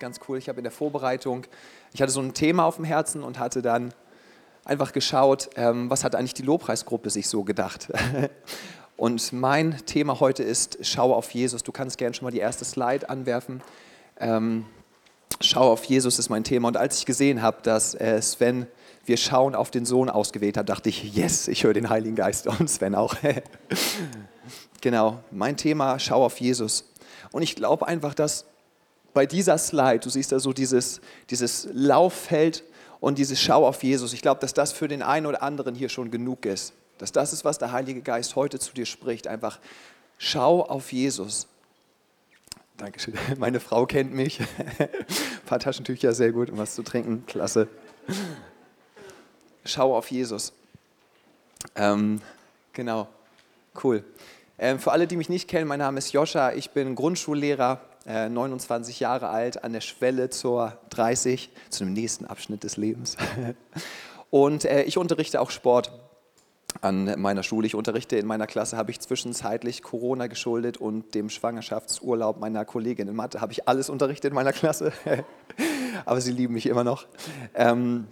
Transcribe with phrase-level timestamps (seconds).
[0.00, 0.38] ganz cool.
[0.38, 1.46] Ich habe in der Vorbereitung,
[1.92, 3.94] ich hatte so ein Thema auf dem Herzen und hatte dann
[4.64, 7.88] einfach geschaut, ähm, was hat eigentlich die Lobpreisgruppe sich so gedacht.
[8.96, 11.62] Und mein Thema heute ist, schau auf Jesus.
[11.62, 13.62] Du kannst gerne schon mal die erste Slide anwerfen.
[14.18, 14.66] Ähm,
[15.40, 16.68] schau auf Jesus ist mein Thema.
[16.68, 18.66] Und als ich gesehen habe, dass äh, Sven
[19.06, 22.46] wir schauen auf den Sohn ausgewählt hat, dachte ich, yes, ich höre den Heiligen Geist
[22.46, 23.14] und Sven auch.
[24.82, 26.84] genau, mein Thema, schau auf Jesus.
[27.32, 28.44] Und ich glaube einfach, dass
[29.12, 31.00] bei dieser Slide, du siehst da so dieses,
[31.30, 32.64] dieses Lauffeld
[33.00, 35.88] und dieses Schau auf Jesus, ich glaube, dass das für den einen oder anderen hier
[35.88, 36.74] schon genug ist.
[36.98, 39.26] Dass das ist, was der Heilige Geist heute zu dir spricht.
[39.26, 39.58] Einfach
[40.18, 41.46] schau auf Jesus.
[42.76, 43.14] Dankeschön.
[43.38, 44.40] Meine Frau kennt mich.
[44.40, 44.88] Ein
[45.46, 47.24] paar Taschentücher, sehr gut, um was zu trinken.
[47.26, 47.68] Klasse.
[49.64, 50.52] Schau auf Jesus.
[51.74, 52.20] Ähm,
[52.72, 53.08] genau,
[53.82, 54.04] cool.
[54.58, 56.52] Ähm, für alle, die mich nicht kennen, mein Name ist Joscha.
[56.52, 57.80] Ich bin Grundschullehrer,
[58.10, 63.16] äh, 29 Jahre alt, an der Schwelle zur 30, zu dem nächsten Abschnitt des Lebens.
[64.30, 65.92] Und äh, ich unterrichte auch Sport
[66.80, 67.66] an meiner Schule.
[67.66, 73.08] Ich unterrichte in meiner Klasse, habe ich zwischenzeitlich Corona geschuldet und dem Schwangerschaftsurlaub meiner Kollegin
[73.08, 74.92] in Mathe habe ich alles unterrichtet in meiner Klasse.
[76.04, 77.06] Aber sie lieben mich immer noch.
[77.54, 78.06] Ähm,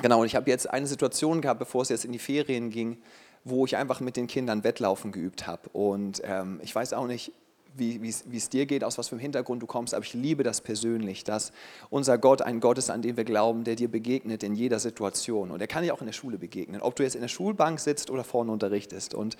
[0.00, 2.98] genau, und ich habe jetzt eine Situation gehabt, bevor es jetzt in die Ferien ging,
[3.42, 5.68] wo ich einfach mit den Kindern Wettlaufen geübt habe.
[5.70, 7.32] Und ähm, ich weiß auch nicht,
[7.78, 10.60] wie es dir geht, aus was für einem Hintergrund du kommst, aber ich liebe das
[10.60, 11.52] persönlich, dass
[11.90, 15.50] unser Gott ein Gott ist, an den wir glauben, der dir begegnet in jeder Situation.
[15.50, 17.80] Und er kann dir auch in der Schule begegnen, ob du jetzt in der Schulbank
[17.80, 19.14] sitzt oder vorne unterrichtest.
[19.14, 19.36] Und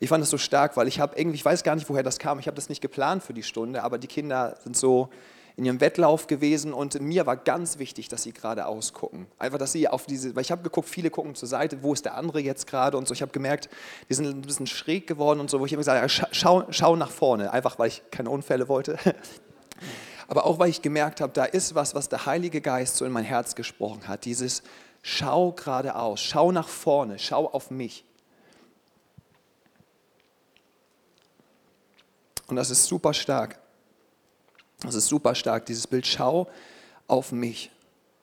[0.00, 2.18] ich fand das so stark, weil ich habe irgendwie, ich weiß gar nicht, woher das
[2.18, 5.08] kam, ich habe das nicht geplant für die Stunde, aber die Kinder sind so
[5.56, 9.26] in ihrem Wettlauf gewesen und mir war ganz wichtig, dass sie gerade ausgucken.
[9.38, 12.04] Einfach, dass sie auf diese, weil ich habe geguckt, viele gucken zur Seite, wo ist
[12.04, 13.14] der andere jetzt gerade und so.
[13.14, 13.68] Ich habe gemerkt,
[14.08, 16.96] die sind ein bisschen schräg geworden und so, wo ich immer gesagt habe, schau, schau
[16.96, 18.98] nach vorne, einfach weil ich keine Unfälle wollte.
[20.28, 23.12] Aber auch weil ich gemerkt habe, da ist was, was der Heilige Geist so in
[23.12, 24.24] mein Herz gesprochen hat.
[24.24, 24.62] Dieses
[25.02, 28.04] Schau geradeaus, schau nach vorne, schau auf mich.
[32.46, 33.61] Und das ist super stark.
[34.82, 36.06] Das ist super stark, dieses Bild.
[36.06, 36.48] Schau
[37.06, 37.70] auf mich.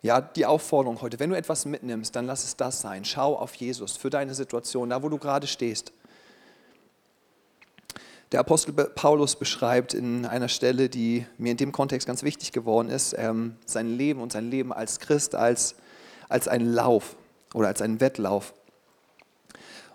[0.02, 3.04] Ja, die Aufforderung heute, wenn du etwas mitnimmst, dann lass es das sein.
[3.04, 5.92] Schau auf Jesus für deine Situation, da wo du gerade stehst.
[8.32, 12.90] Der Apostel Paulus beschreibt in einer Stelle, die mir in dem Kontext ganz wichtig geworden
[12.90, 15.76] ist, ähm, sein Leben und sein Leben als Christ als,
[16.30, 17.16] als einen Lauf
[17.54, 18.54] oder als einen Wettlauf.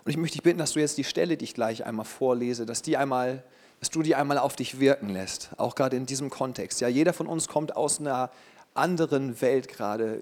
[0.03, 2.65] Und ich möchte dich bitten, dass du jetzt die Stelle, die ich gleich einmal vorlese,
[2.65, 3.43] dass die einmal
[3.79, 6.81] dass du die einmal auf dich wirken lässt, auch gerade in diesem Kontext.
[6.81, 8.31] Ja, jeder von uns kommt aus einer
[8.73, 10.21] anderen Welt gerade.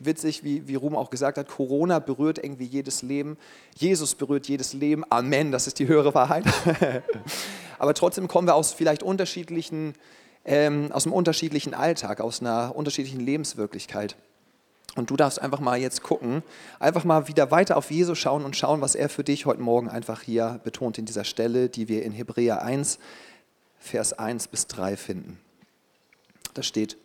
[0.00, 3.38] Witzig, wie, wie Ruhm auch gesagt hat, Corona berührt irgendwie jedes Leben.
[3.76, 5.04] Jesus berührt jedes Leben.
[5.08, 6.44] Amen, das ist die höhere Wahrheit.
[7.78, 9.94] Aber trotzdem kommen wir aus vielleicht unterschiedlichen,
[10.44, 14.16] ähm, aus einem unterschiedlichen Alltag, aus einer unterschiedlichen Lebenswirklichkeit.
[14.96, 16.42] Und du darfst einfach mal jetzt gucken,
[16.78, 19.88] einfach mal wieder weiter auf Jesus schauen und schauen, was er für dich heute Morgen
[19.88, 22.98] einfach hier betont in dieser Stelle, die wir in Hebräer 1,
[23.80, 25.38] Vers 1 bis 3 finden.
[26.54, 26.96] Da steht,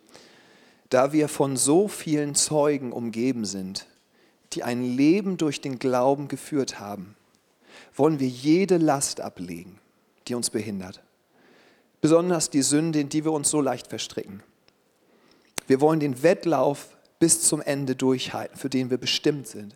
[0.90, 3.88] da wir von so vielen Zeugen umgeben sind,
[4.54, 7.16] die ein Leben durch den Glauben geführt haben,
[7.96, 9.80] wollen wir jede Last ablegen,
[10.28, 11.02] die uns behindert.
[12.02, 14.42] Besonders die Sünde, in die wir uns so leicht verstricken.
[15.68, 19.76] Wir wollen den Wettlauf bis zum Ende durchhalten, für den wir bestimmt sind.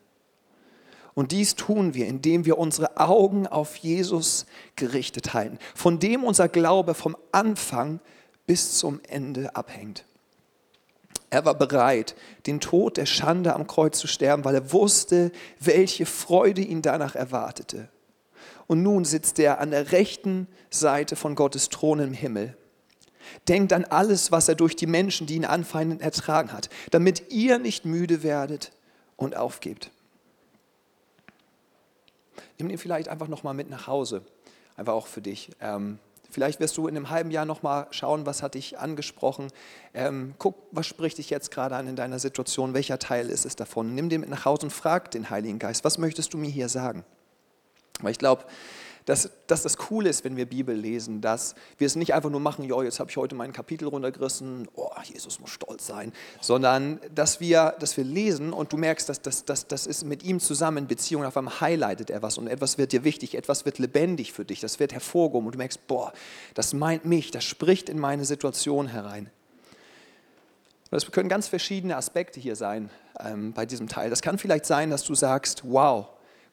[1.13, 4.45] Und dies tun wir, indem wir unsere Augen auf Jesus
[4.75, 7.99] gerichtet halten, von dem unser Glaube vom Anfang
[8.47, 10.05] bis zum Ende abhängt.
[11.29, 12.15] Er war bereit,
[12.45, 17.15] den Tod der Schande am Kreuz zu sterben, weil er wusste, welche Freude ihn danach
[17.15, 17.89] erwartete.
[18.67, 22.55] Und nun sitzt er an der rechten Seite von Gottes Thron im Himmel
[23.47, 27.59] Denkt an alles, was er durch die Menschen, die ihn anfeinden, ertragen hat, damit ihr
[27.59, 28.71] nicht müde werdet
[29.15, 29.91] und aufgebt.
[32.57, 34.23] Nimm ihn vielleicht einfach nochmal mit nach Hause,
[34.75, 35.49] einfach auch für dich.
[35.59, 35.99] Ähm,
[36.29, 39.47] vielleicht wirst du in einem halben Jahr nochmal schauen, was hat dich angesprochen.
[39.93, 43.55] Ähm, guck, was spricht dich jetzt gerade an in deiner Situation, welcher Teil ist es
[43.55, 43.95] davon.
[43.95, 46.69] Nimm den mit nach Hause und frag den Heiligen Geist, was möchtest du mir hier
[46.69, 47.03] sagen?
[48.01, 48.45] Weil ich glaube,
[49.05, 52.39] dass, dass das cool ist, wenn wir Bibel lesen, dass wir es nicht einfach nur
[52.39, 56.99] machen, ja, jetzt habe ich heute mein Kapitel runtergerissen, oh, Jesus muss stolz sein, sondern
[57.13, 60.39] dass wir, dass wir lesen und du merkst, dass das dass, dass ist mit ihm
[60.39, 64.33] zusammen Beziehung, auf einmal highlightet er was und etwas wird dir wichtig, etwas wird lebendig
[64.33, 66.13] für dich, das wird hervorgehoben und du merkst, boah,
[66.53, 69.29] das meint mich, das spricht in meine Situation herein.
[70.91, 74.11] Das können ganz verschiedene Aspekte hier sein ähm, bei diesem Teil.
[74.11, 76.07] Das kann vielleicht sein, dass du sagst, wow,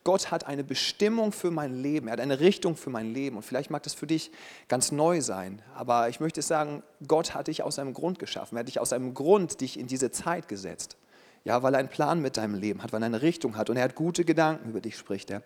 [0.05, 3.37] Gott hat eine Bestimmung für mein Leben, er hat eine Richtung für mein Leben.
[3.37, 4.31] Und vielleicht mag das für dich
[4.69, 8.61] ganz neu sein, aber ich möchte sagen, Gott hat dich aus einem Grund geschaffen, er
[8.61, 10.97] hat dich aus einem Grund dich in diese Zeit gesetzt.
[11.43, 13.77] Ja, weil er einen Plan mit deinem Leben hat, weil er eine Richtung hat und
[13.79, 15.43] er hat gute Gedanken über dich, spricht er.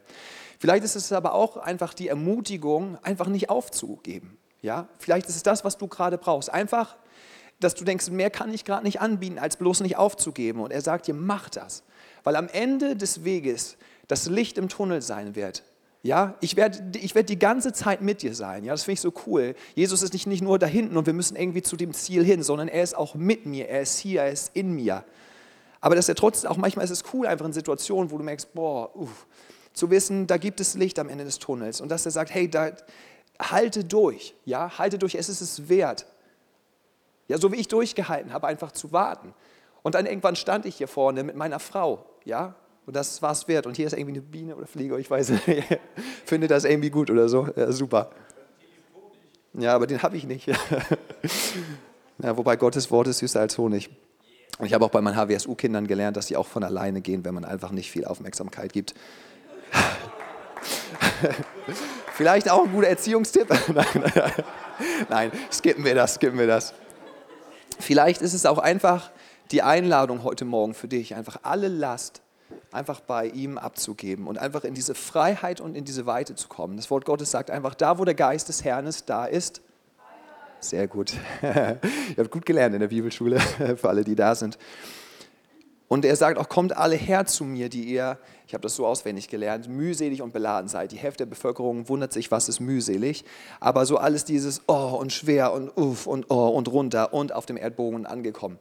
[0.59, 4.37] Vielleicht ist es aber auch einfach die Ermutigung, einfach nicht aufzugeben.
[4.61, 6.53] Ja, vielleicht ist es das, was du gerade brauchst.
[6.53, 6.97] Einfach,
[7.61, 10.61] dass du denkst, mehr kann ich gerade nicht anbieten, als bloß nicht aufzugeben.
[10.61, 11.85] Und er sagt dir, mach das.
[12.25, 13.77] Weil am Ende des Weges
[14.09, 15.62] das Licht im Tunnel sein wird.
[16.03, 18.65] Ja, ich werde ich werd die ganze Zeit mit dir sein.
[18.65, 19.55] Ja, das finde ich so cool.
[19.75, 22.43] Jesus ist nicht, nicht nur da hinten und wir müssen irgendwie zu dem Ziel hin,
[22.43, 23.69] sondern er ist auch mit mir.
[23.69, 25.05] Er ist hier, er ist in mir.
[25.81, 28.53] Aber dass er trotzdem, auch manchmal ist es cool, einfach in Situationen, wo du merkst,
[28.53, 29.27] boah, uff,
[29.73, 31.81] zu wissen, da gibt es Licht am Ende des Tunnels.
[31.81, 32.73] Und dass er sagt, hey, da,
[33.41, 36.06] halte durch, ja, halte durch, es ist es wert.
[37.29, 39.35] Ja, so wie ich durchgehalten habe, einfach zu warten.
[39.83, 42.55] Und dann irgendwann stand ich hier vorne mit meiner Frau, ja,
[42.86, 43.66] und das war es wert.
[43.66, 45.44] Und hier ist irgendwie eine Biene oder Fliege, ich weiß nicht,
[46.25, 48.10] finde das irgendwie gut oder so, ja, super.
[49.54, 50.46] Ja, aber den habe ich nicht.
[52.19, 53.88] ja, wobei Gottes Wort ist süßer als Honig.
[54.58, 57.34] Und ich habe auch bei meinen HWSU-Kindern gelernt, dass sie auch von alleine gehen, wenn
[57.34, 58.94] man einfach nicht viel Aufmerksamkeit gibt.
[62.14, 63.48] Vielleicht auch ein guter Erziehungstipp?
[63.75, 64.32] nein,
[65.08, 66.75] nein, skippen wir das, skippen wir das.
[67.81, 69.10] Vielleicht ist es auch einfach
[69.50, 72.24] die Einladung heute Morgen für dich, einfach alle Last
[72.73, 76.77] einfach bei ihm abzugeben und einfach in diese Freiheit und in diese Weite zu kommen.
[76.77, 79.62] Das Wort Gottes sagt einfach, da wo der Geist des Herrn ist, da ist
[80.61, 81.15] sehr gut.
[81.43, 81.79] Ihr
[82.17, 83.39] habt gut gelernt in der Bibelschule,
[83.77, 84.59] für alle, die da sind.
[85.89, 88.87] Und er sagt auch, kommt alle her zu mir, die ihr, ich habe das so
[88.87, 90.93] auswendig gelernt, mühselig und beladen seid.
[90.93, 93.25] Die Hälfte der Bevölkerung wundert sich, was ist mühselig.
[93.61, 97.47] Aber so alles dieses Oh und schwer und Uff und Oh und runter und auf
[97.47, 98.59] dem Erdbogen angekommen.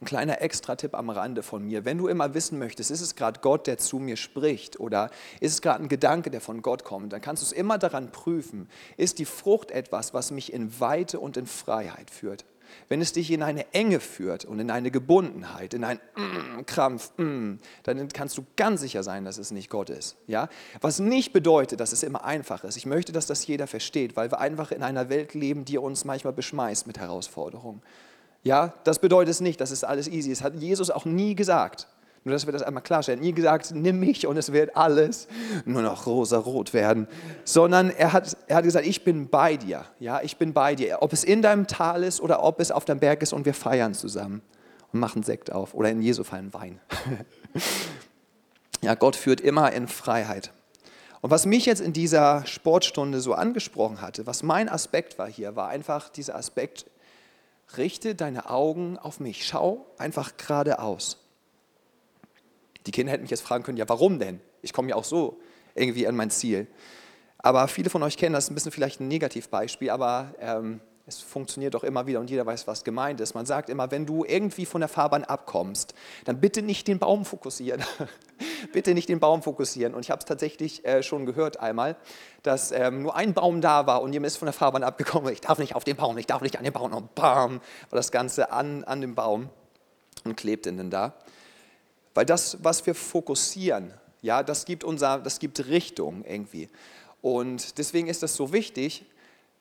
[0.00, 1.84] Ein kleiner Extra-Tipp am Rande von mir.
[1.84, 5.10] Wenn du immer wissen möchtest, ist es gerade Gott, der zu mir spricht oder
[5.40, 8.12] ist es gerade ein Gedanke, der von Gott kommt, dann kannst du es immer daran
[8.12, 8.68] prüfen.
[8.96, 12.44] Ist die Frucht etwas, was mich in Weite und in Freiheit führt?
[12.88, 17.12] Wenn es dich in eine Enge führt und in eine Gebundenheit, in einen mm, Krampf,
[17.16, 17.54] mm,
[17.84, 20.16] dann kannst du ganz sicher sein, dass es nicht Gott ist.
[20.26, 20.48] Ja?
[20.80, 22.76] Was nicht bedeutet, dass es immer einfach ist.
[22.76, 26.04] Ich möchte, dass das jeder versteht, weil wir einfach in einer Welt leben, die uns
[26.04, 27.82] manchmal beschmeißt mit Herausforderungen.
[28.46, 30.44] Ja, das bedeutet es nicht, dass es alles easy ist.
[30.44, 31.88] Hat Jesus auch nie gesagt.
[32.22, 33.18] Nur, dass wir das einmal klarstellen.
[33.18, 35.26] Nie gesagt, nimm mich und es wird alles
[35.64, 37.08] nur noch rosa-rot werden.
[37.42, 39.84] Sondern er hat, er hat gesagt, ich bin bei dir.
[39.98, 40.98] Ja, ich bin bei dir.
[41.00, 43.54] Ob es in deinem Tal ist oder ob es auf deinem Berg ist und wir
[43.54, 44.42] feiern zusammen
[44.92, 45.74] und machen Sekt auf.
[45.74, 46.78] Oder in Jesu Fall Wein.
[48.80, 50.52] ja, Gott führt immer in Freiheit.
[51.20, 55.56] Und was mich jetzt in dieser Sportstunde so angesprochen hatte, was mein Aspekt war hier,
[55.56, 56.86] war einfach dieser Aspekt,
[57.76, 61.18] richte deine Augen auf mich, schau einfach geradeaus.
[62.86, 64.40] Die Kinder hätten mich jetzt fragen können, ja warum denn?
[64.62, 65.40] Ich komme ja auch so
[65.74, 66.66] irgendwie an mein Ziel.
[67.38, 71.74] Aber viele von euch kennen das, ein bisschen vielleicht ein Negativbeispiel, aber ähm, es funktioniert
[71.74, 73.34] doch immer wieder und jeder weiß, was gemeint ist.
[73.34, 75.94] Man sagt immer, wenn du irgendwie von der Fahrbahn abkommst,
[76.24, 77.84] dann bitte nicht den Baum fokussieren.
[78.72, 79.94] bitte nicht den Baum fokussieren.
[79.94, 81.94] Und ich habe es tatsächlich äh, schon gehört einmal,
[82.42, 85.32] dass ähm, nur ein Baum da war und jemand ist von der Fahrbahn abgekommen.
[85.32, 86.92] Ich darf nicht auf den Baum, ich darf nicht an den Baum.
[86.92, 87.60] Und bam,
[87.90, 89.48] war das Ganze an, an dem Baum
[90.24, 91.14] und klebte denn da.
[92.14, 96.68] Weil das, was wir fokussieren, ja, das gibt, unser, das gibt Richtung irgendwie.
[97.22, 99.06] Und deswegen ist das so wichtig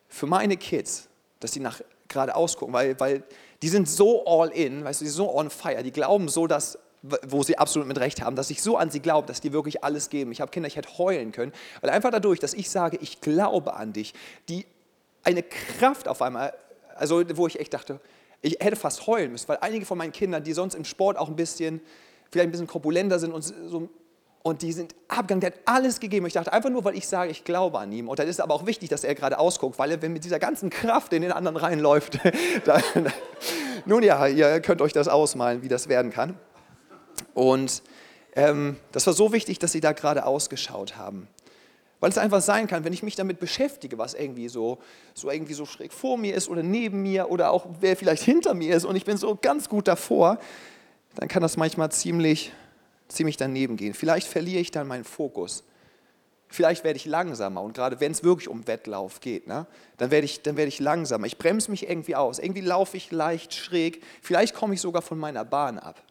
[0.08, 1.08] für meine Kids,
[1.40, 3.24] dass sie nach geradeaus gucken, weil, weil
[3.62, 6.48] die sind so all in, weißt du, die sind so on fire, die glauben so,
[6.48, 9.54] dass, wo sie absolut mit Recht haben, dass ich so an sie glaube, dass die
[9.54, 10.32] wirklich alles geben.
[10.32, 11.52] Ich habe Kinder, ich hätte heulen können,
[11.82, 14.14] weil einfach dadurch, dass ich sage, ich glaube an dich,
[14.50, 14.66] die
[15.24, 16.54] eine Kraft auf einmal,
[16.96, 18.00] also wo ich echt dachte,
[18.42, 21.30] ich hätte fast heulen müssen, weil einige von meinen Kindern, die sonst im Sport auch
[21.30, 21.82] ein bisschen,
[22.32, 23.90] vielleicht ein bisschen korpulenter sind und so
[24.46, 26.28] und die sind abgegangen, der hat alles gegeben.
[26.28, 28.08] Ich dachte einfach nur, weil ich sage, ich glaube an ihm.
[28.08, 30.24] Und dann ist es aber auch wichtig, dass er gerade ausguckt, weil er wenn mit
[30.24, 32.20] dieser ganzen Kraft in den anderen reinläuft.
[32.66, 32.84] dann,
[33.88, 36.38] nun ja, ihr könnt euch das ausmalen, wie das werden kann.
[37.34, 37.82] Und
[38.36, 41.28] ähm, das war so wichtig, dass sie da gerade ausgeschaut haben.
[42.00, 44.78] Weil es einfach sein kann, wenn ich mich damit beschäftige, was irgendwie so,
[45.16, 48.54] so irgendwie so schräg vor mir ist oder neben mir oder auch wer vielleicht hinter
[48.54, 50.38] mir ist und ich bin so ganz gut davor,
[51.16, 52.52] dann kann das manchmal ziemlich
[53.08, 53.94] ziemlich daneben gehen.
[53.94, 55.64] Vielleicht verliere ich dann meinen Fokus.
[56.48, 59.66] Vielleicht werde ich langsamer und gerade wenn es wirklich um Wettlauf geht, ne,
[59.98, 61.26] dann, werde ich, dann werde ich langsamer.
[61.26, 62.40] Ich bremse mich irgendwie aus.
[62.40, 64.04] Irgendwie laufe ich leicht schräg.
[64.22, 66.02] Vielleicht komme ich sogar von meiner Bahn ab.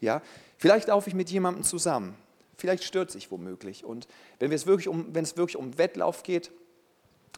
[0.00, 0.22] Ja?
[0.58, 2.16] Vielleicht laufe ich mit jemandem zusammen.
[2.56, 3.84] Vielleicht stürze ich womöglich.
[3.84, 6.50] Und wenn es wirklich um, wenn es wirklich um Wettlauf geht,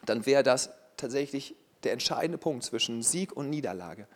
[0.07, 4.07] dann wäre das tatsächlich der entscheidende Punkt zwischen Sieg und Niederlage.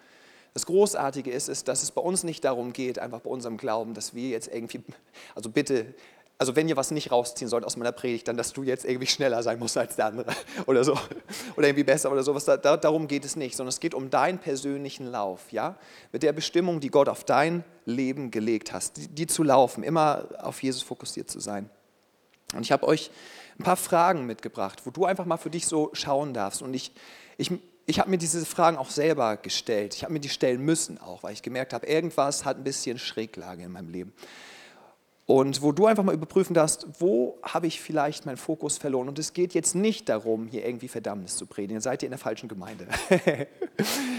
[0.55, 3.95] Das Großartige ist, ist, dass es bei uns nicht darum geht, einfach bei unserem Glauben,
[3.95, 4.83] dass wir jetzt irgendwie,
[5.35, 5.95] also bitte
[6.43, 9.07] also wenn ihr was nicht rausziehen sollt aus meiner Predigt, dann, dass du jetzt irgendwie
[9.07, 10.33] schneller sein musst als der andere
[10.67, 10.99] oder so.
[11.57, 12.45] Oder irgendwie besser oder sowas.
[12.45, 15.77] Da, da, darum geht es nicht, sondern es geht um deinen persönlichen Lauf, ja?
[16.11, 20.27] Mit der Bestimmung, die Gott auf dein Leben gelegt hast, die, die zu laufen, immer
[20.41, 21.71] auf Jesus fokussiert zu sein.
[22.55, 23.13] Und ich habe euch
[23.57, 26.61] ein paar Fragen mitgebracht, wo du einfach mal für dich so schauen darfst.
[26.61, 26.91] Und ich,
[27.37, 27.53] ich,
[27.87, 29.95] ich habe mir diese Fragen auch selber gestellt.
[29.95, 32.99] Ich habe mir die stellen müssen auch, weil ich gemerkt habe, irgendwas hat ein bisschen
[32.99, 34.13] Schräglage in meinem Leben.
[35.25, 39.09] Und wo du einfach mal überprüfen darfst, wo habe ich vielleicht meinen Fokus verloren.
[39.09, 42.11] Und es geht jetzt nicht darum, hier irgendwie Verdammnis zu predigen, dann seid ihr in
[42.11, 42.89] der falschen Gemeinde.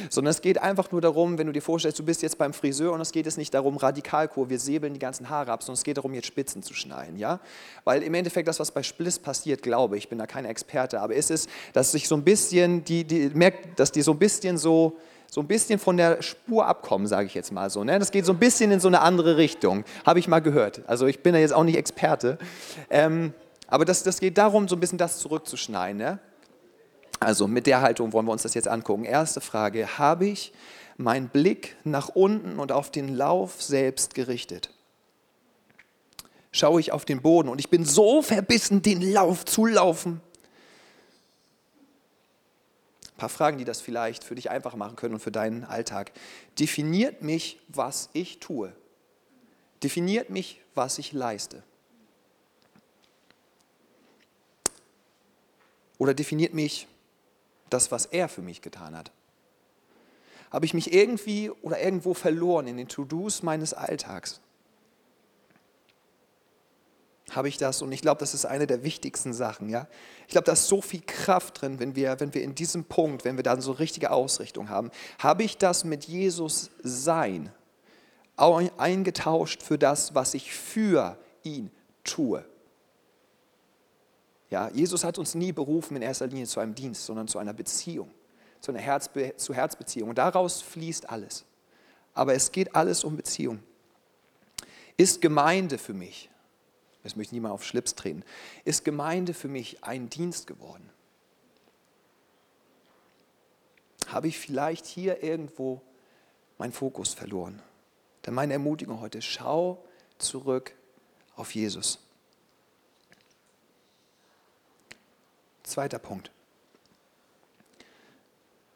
[0.10, 2.94] Sondern es geht einfach nur darum, wenn du dir vorstellst, du bist jetzt beim Friseur
[2.94, 5.84] und es geht jetzt nicht darum, Radikalkur, wir säbeln die ganzen Haare ab, sondern es
[5.84, 7.18] geht darum, jetzt Spitzen zu schneiden.
[7.18, 7.42] Ja?
[7.84, 11.02] Weil im Endeffekt das, was bei Spliss passiert, glaube ich, ich bin da kein Experte,
[11.02, 14.20] aber ist es, dass sich so ein bisschen, die, die merkt, dass die so ein
[14.20, 14.98] bisschen so
[15.34, 17.84] so ein bisschen von der Spur abkommen, sage ich jetzt mal so.
[17.84, 17.98] Ne?
[17.98, 20.84] Das geht so ein bisschen in so eine andere Richtung, habe ich mal gehört.
[20.86, 22.38] Also ich bin da jetzt auch nicht Experte.
[22.92, 23.34] Ähm,
[23.66, 25.98] aber das, das geht darum, so ein bisschen das zurückzuschneiden.
[25.98, 26.20] Ne?
[27.20, 29.06] Also mit der Haltung wollen wir uns das jetzt angucken.
[29.06, 30.54] Erste Frage, habe ich
[30.98, 34.70] meinen Blick nach unten und auf den Lauf selbst gerichtet?
[36.52, 40.22] Schaue ich auf den Boden und ich bin so verbissen, den Lauf zu laufen,
[43.14, 46.12] ein paar Fragen, die das vielleicht für dich einfacher machen können und für deinen Alltag.
[46.60, 48.74] Definiert mich, was ich tue.
[49.84, 51.62] Definiert mich, was ich leiste.
[56.00, 56.88] Oder definiert mich
[57.70, 59.12] das, was er für mich getan hat.
[60.52, 64.40] Habe ich mich irgendwie oder irgendwo verloren in den To-Dos meines Alltags?
[67.36, 69.70] Habe ich das und ich glaube, das ist eine der wichtigsten Sachen.
[69.70, 69.88] Ja?
[70.28, 73.26] Ich glaube, da ist so viel Kraft drin, wenn wir, wenn wir in diesem Punkt,
[73.26, 74.92] wenn wir dann so richtige Ausrichtung haben.
[75.20, 77.52] Habe ich das mit Jesus sein
[78.38, 81.72] eingetauscht für das, was ich für ihn
[82.04, 82.44] tue?
[84.50, 87.54] Ja, Jesus hat uns nie berufen in erster Linie zu einem Dienst, sondern zu einer
[87.54, 88.12] Beziehung,
[88.60, 90.10] zu einer Herzbe zu Herzbeziehung.
[90.10, 91.46] Und daraus fließt alles.
[92.14, 93.60] Aber es geht alles um Beziehung.
[94.98, 96.30] Ist Gemeinde für mich
[97.04, 98.24] jetzt möchte ich niemand auf Schlips treten,
[98.66, 100.90] ist Gemeinde für mich ein Dienst geworden?
[104.08, 105.82] Habe ich vielleicht hier irgendwo
[106.58, 107.62] meinen Fokus verloren?
[108.26, 109.84] Denn meine Ermutigung heute, schau
[110.18, 110.74] zurück
[111.36, 112.00] auf Jesus.
[115.64, 116.32] Zweiter Punkt.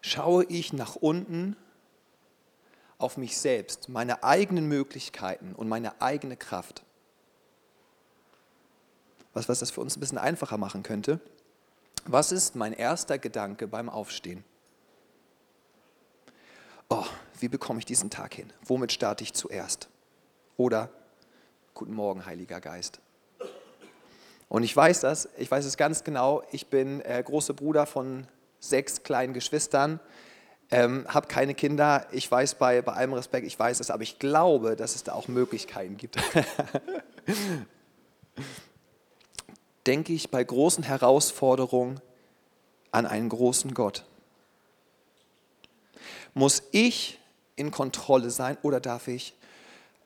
[0.01, 1.55] Schaue ich nach unten
[2.97, 6.83] auf mich selbst, meine eigenen Möglichkeiten und meine eigene Kraft?
[9.37, 11.19] Was, was das für uns ein bisschen einfacher machen könnte.
[12.05, 14.43] Was ist mein erster Gedanke beim Aufstehen?
[16.89, 17.05] Oh,
[17.39, 18.51] wie bekomme ich diesen Tag hin?
[18.65, 19.89] Womit starte ich zuerst?
[20.55, 20.89] Oder
[21.77, 22.99] Guten Morgen, Heiliger Geist.
[24.49, 26.41] Und ich weiß das, ich weiß es ganz genau.
[26.51, 28.25] Ich bin äh, großer Bruder von
[28.59, 29.99] sechs kleinen Geschwistern,
[30.71, 32.07] ähm, habe keine Kinder.
[32.11, 35.13] Ich weiß bei, bei allem Respekt, ich weiß es, aber ich glaube, dass es da
[35.13, 36.17] auch Möglichkeiten gibt.
[39.87, 42.01] denke ich bei großen Herausforderungen
[42.91, 44.05] an einen großen Gott.
[46.33, 47.19] Muss ich
[47.55, 49.33] in Kontrolle sein oder darf ich,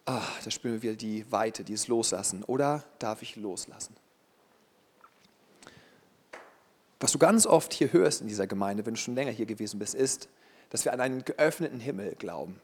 [0.05, 3.95] ach, da spüren wir wieder die Weite, dieses Loslassen, oder darf ich loslassen?
[6.99, 9.79] Was du ganz oft hier hörst in dieser Gemeinde, wenn du schon länger hier gewesen
[9.79, 10.29] bist, ist,
[10.69, 12.61] dass wir an einen geöffneten Himmel glauben.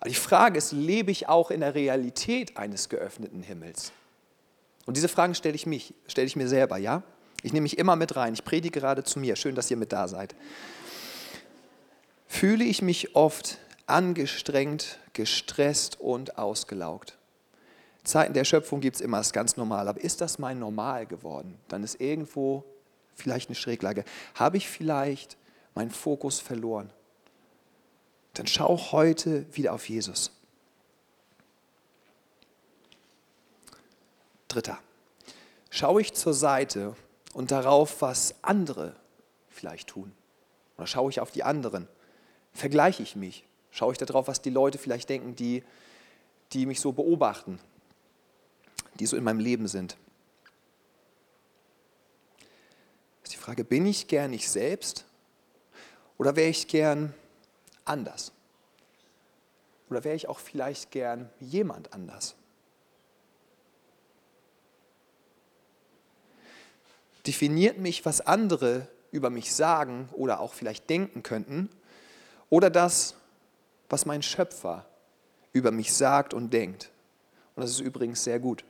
[0.00, 3.92] Aber die Frage ist, lebe ich auch in der Realität eines geöffneten Himmels?
[4.86, 7.02] Und diese Fragen stelle ich, mich, stelle ich mir selber, ja?
[7.42, 8.34] Ich nehme mich immer mit rein.
[8.34, 9.36] Ich predige gerade zu mir.
[9.36, 10.34] Schön, dass ihr mit da seid.
[12.28, 17.18] Fühle ich mich oft angestrengt, gestresst und ausgelaugt?
[18.04, 19.88] Zeiten der Schöpfung gibt es immer, das ist ganz normal.
[19.88, 21.58] Aber ist das mein Normal geworden?
[21.68, 22.64] Dann ist irgendwo
[23.14, 24.04] vielleicht eine Schräglage.
[24.34, 25.36] Habe ich vielleicht
[25.74, 26.90] meinen Fokus verloren?
[28.34, 30.32] Dann schau heute wieder auf Jesus.
[34.52, 34.78] Dritter.
[35.70, 36.94] Schaue ich zur Seite
[37.32, 38.94] und darauf, was andere
[39.48, 40.12] vielleicht tun?
[40.76, 41.88] Oder schaue ich auf die anderen?
[42.52, 43.46] Vergleiche ich mich?
[43.70, 45.64] Schaue ich darauf, was die Leute vielleicht denken, die,
[46.52, 47.58] die mich so beobachten,
[48.98, 49.96] die so in meinem Leben sind?
[53.22, 55.06] Ist die Frage, bin ich gern ich selbst
[56.18, 57.14] oder wäre ich gern
[57.86, 58.32] anders?
[59.88, 62.34] Oder wäre ich auch vielleicht gern jemand anders?
[67.26, 71.68] Definiert mich, was andere über mich sagen oder auch vielleicht denken könnten?
[72.50, 73.14] Oder das,
[73.88, 74.86] was mein Schöpfer
[75.52, 76.90] über mich sagt und denkt?
[77.54, 78.64] Und das ist übrigens sehr gut.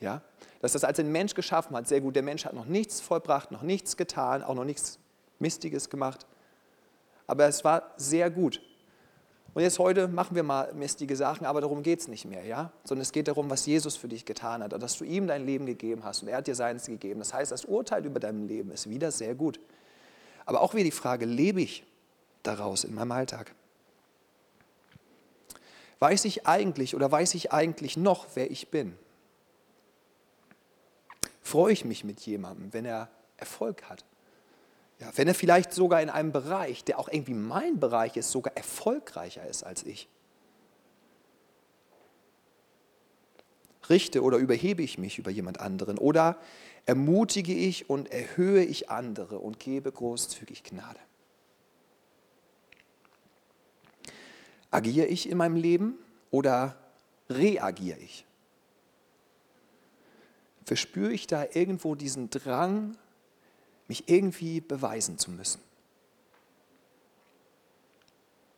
[0.00, 0.22] Ja?
[0.60, 2.16] Dass das als ein Mensch geschaffen hat, sehr gut.
[2.16, 4.98] Der Mensch hat noch nichts vollbracht, noch nichts getan, auch noch nichts
[5.38, 6.26] Mistiges gemacht.
[7.26, 8.60] Aber es war sehr gut.
[9.54, 12.70] Und jetzt heute machen wir mal mistige Sachen, aber darum geht es nicht mehr, ja?
[12.84, 15.66] Sondern es geht darum, was Jesus für dich getan hat, dass du ihm dein Leben
[15.66, 17.18] gegeben hast und er hat dir seins gegeben.
[17.20, 19.58] Das heißt, das Urteil über dein Leben ist wieder sehr gut.
[20.44, 21.84] Aber auch wieder die Frage, lebe ich
[22.42, 23.54] daraus in meinem Alltag?
[25.98, 28.96] Weiß ich eigentlich oder weiß ich eigentlich noch, wer ich bin?
[31.42, 34.04] Freue ich mich mit jemandem, wenn er Erfolg hat?
[35.00, 38.56] Ja, wenn er vielleicht sogar in einem Bereich, der auch irgendwie mein Bereich ist, sogar
[38.56, 40.08] erfolgreicher ist als ich.
[43.88, 46.38] Richte oder überhebe ich mich über jemand anderen oder
[46.84, 50.98] ermutige ich und erhöhe ich andere und gebe großzügig Gnade.
[54.70, 55.98] Agiere ich in meinem Leben
[56.30, 56.76] oder
[57.30, 58.26] reagiere ich?
[60.64, 62.96] Verspüre ich da irgendwo diesen Drang,
[63.88, 65.60] mich irgendwie beweisen zu müssen.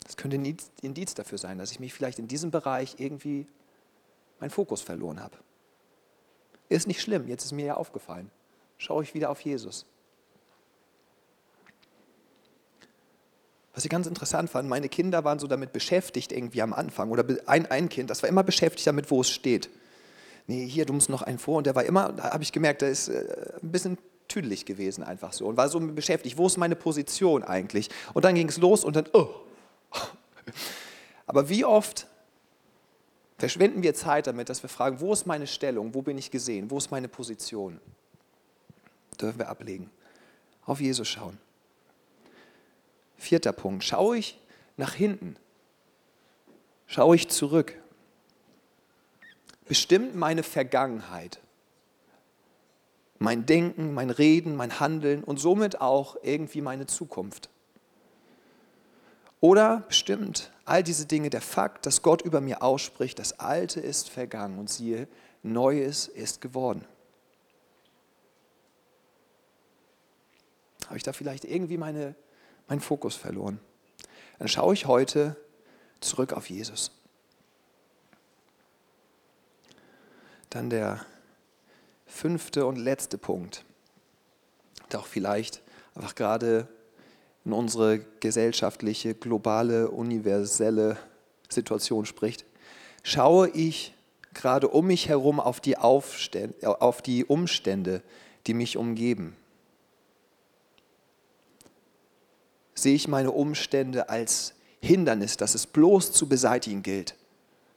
[0.03, 3.47] Das könnte ein Indiz dafür sein, dass ich mich vielleicht in diesem Bereich irgendwie
[4.39, 5.37] meinen Fokus verloren habe.
[6.67, 8.29] Ist nicht schlimm, jetzt ist mir ja aufgefallen.
[8.77, 9.85] Schaue ich wieder auf Jesus.
[13.73, 17.25] Was ich ganz interessant fand, meine Kinder waren so damit beschäftigt irgendwie am Anfang, oder
[17.45, 19.69] ein, ein Kind, das war immer beschäftigt damit, wo es steht.
[20.47, 21.59] Nee, hier, du musst noch einen vor.
[21.59, 23.97] Und der war immer, da habe ich gemerkt, der ist äh, ein bisschen
[24.31, 27.89] tüdelig gewesen einfach so und war so beschäftigt, wo ist meine Position eigentlich?
[28.13, 29.29] Und dann ging es los und dann, oh.
[31.27, 32.07] Aber wie oft
[33.37, 36.71] verschwenden wir Zeit damit, dass wir fragen, wo ist meine Stellung, wo bin ich gesehen,
[36.71, 37.79] wo ist meine Position?
[39.19, 39.89] Dürfen wir ablegen.
[40.65, 41.37] Auf Jesus schauen.
[43.17, 44.39] Vierter Punkt, schaue ich
[44.77, 45.35] nach hinten?
[46.87, 47.75] Schaue ich zurück?
[49.67, 51.39] Bestimmt meine Vergangenheit
[53.21, 57.51] mein Denken, mein Reden, mein Handeln und somit auch irgendwie meine Zukunft.
[59.39, 64.09] Oder bestimmt all diese Dinge der Fakt, dass Gott über mir ausspricht, das Alte ist
[64.09, 65.07] vergangen und siehe,
[65.43, 66.83] Neues ist geworden.
[70.87, 72.15] Habe ich da vielleicht irgendwie meine,
[72.67, 73.59] meinen Fokus verloren?
[74.39, 75.35] Dann schaue ich heute
[75.99, 76.89] zurück auf Jesus.
[80.49, 81.05] Dann der
[82.11, 83.63] fünfte und letzte Punkt,
[84.91, 85.61] der auch vielleicht
[85.95, 86.67] einfach gerade
[87.45, 90.97] in unsere gesellschaftliche, globale, universelle
[91.49, 92.45] Situation spricht.
[93.01, 93.95] Schaue ich
[94.33, 98.03] gerade um mich herum auf die, Aufstände, auf die Umstände,
[98.45, 99.35] die mich umgeben?
[102.75, 107.15] Sehe ich meine Umstände als Hindernis, das es bloß zu beseitigen gilt?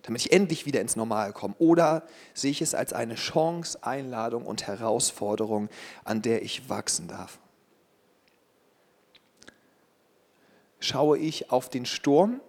[0.05, 1.55] Damit ich endlich wieder ins Normal komme?
[1.59, 5.69] Oder sehe ich es als eine Chance, Einladung und Herausforderung,
[6.05, 7.39] an der ich wachsen darf?
[10.79, 12.41] Schaue ich auf den Sturm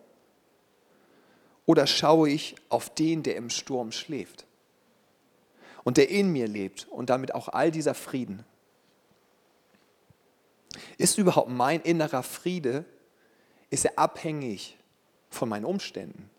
[1.65, 4.45] oder schaue ich auf den, der im Sturm schläft
[5.85, 8.43] und der in mir lebt und damit auch all dieser Frieden?
[10.97, 12.83] Ist überhaupt mein innerer Friede,
[13.69, 14.77] ist er abhängig
[15.29, 16.29] von meinen Umständen?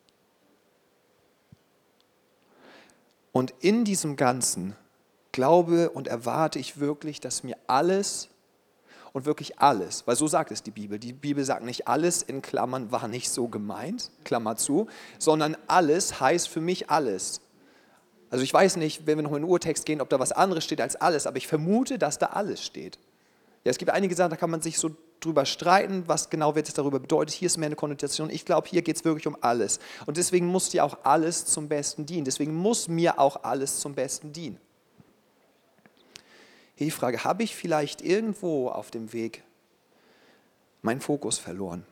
[3.37, 4.77] Und in diesem Ganzen
[5.31, 8.31] glaube und erwarte ich wirklich, dass mir alles
[9.13, 12.41] und wirklich alles, weil so sagt es die Bibel, die Bibel sagt nicht alles in
[12.41, 14.87] Klammern war nicht so gemeint, Klammer zu,
[15.19, 17.43] sondern alles heißt für mich alles.
[18.31, 20.65] Also ich weiß nicht, wenn wir noch in den Urtext gehen, ob da was anderes
[20.65, 22.99] steht als alles, aber ich vermute, dass da alles steht.
[23.65, 26.69] Ja, es gibt einige Sachen, da kann man sich so drüber streiten, was genau wird
[26.69, 27.35] es darüber bedeutet.
[27.35, 28.31] Hier ist mehr eine Konnotation.
[28.31, 29.79] Ich glaube, hier geht es wirklich um alles.
[30.07, 32.25] Und deswegen muss dir auch alles zum Besten dienen.
[32.25, 34.59] Deswegen muss mir auch alles zum Besten dienen.
[36.77, 39.43] Hier die Frage, habe ich vielleicht irgendwo auf dem Weg
[40.83, 41.85] meinen Fokus verloren?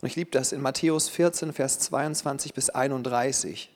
[0.00, 3.70] Und ich liebe das in Matthäus 14, Vers 22 bis 31.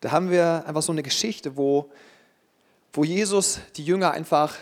[0.00, 1.90] Da haben wir einfach so eine Geschichte, wo
[2.94, 4.54] wo Jesus die Jünger einfach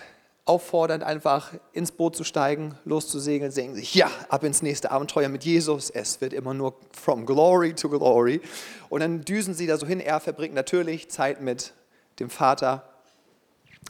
[0.51, 5.45] auffordert, einfach ins Boot zu steigen, loszusegeln, denken sich, ja, ab ins nächste Abenteuer mit
[5.45, 5.91] Jesus.
[5.91, 8.41] Es wird immer nur from glory to glory.
[8.89, 10.01] Und dann düsen sie da so hin.
[10.01, 11.73] Er verbringt natürlich Zeit mit
[12.19, 12.83] dem Vater,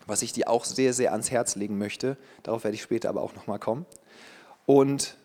[0.06, 2.18] was ich dir auch sehr, sehr ans Herz legen möchte.
[2.42, 3.86] Darauf werde ich später aber auch nochmal kommen.
[4.66, 5.16] Und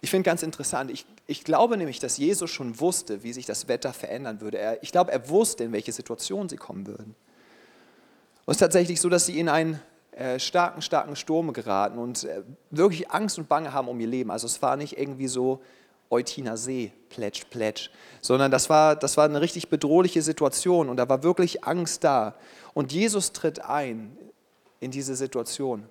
[0.00, 3.68] ich finde ganz interessant, ich, ich glaube nämlich, dass Jesus schon wusste, wie sich das
[3.68, 4.58] Wetter verändern würde.
[4.58, 7.14] Er, ich glaube, er wusste, in welche Situation sie kommen würden.
[8.44, 9.80] Und es ist tatsächlich so, dass sie in einen
[10.16, 14.30] äh, starken, starken Sturm geraten und äh, wirklich Angst und Bange haben um ihr Leben.
[14.30, 15.60] Also es war nicht irgendwie so,
[16.10, 21.08] Eutiner See, plätsch, plätsch, sondern das war, das war eine richtig bedrohliche Situation und da
[21.08, 22.34] war wirklich Angst da.
[22.74, 24.16] Und Jesus tritt ein
[24.80, 25.84] in diese Situation.